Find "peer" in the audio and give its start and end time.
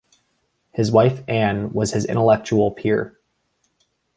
2.71-3.19